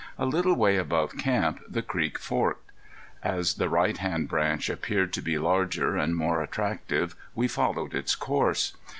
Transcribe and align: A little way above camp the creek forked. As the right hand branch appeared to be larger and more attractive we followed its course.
A 0.17 0.25
little 0.25 0.55
way 0.55 0.77
above 0.77 1.15
camp 1.15 1.61
the 1.69 1.83
creek 1.83 2.17
forked. 2.17 2.71
As 3.23 3.53
the 3.53 3.69
right 3.69 3.95
hand 3.99 4.27
branch 4.29 4.67
appeared 4.67 5.13
to 5.13 5.21
be 5.21 5.37
larger 5.37 5.95
and 5.95 6.15
more 6.15 6.41
attractive 6.41 7.15
we 7.35 7.47
followed 7.47 7.93
its 7.93 8.15
course. 8.15 8.75